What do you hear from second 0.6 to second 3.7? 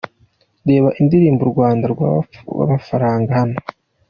Reba indirimbo u Rwanda rw'amafaranga hano:.